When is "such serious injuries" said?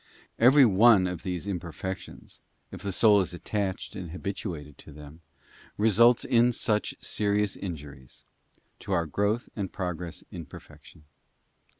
6.53-8.23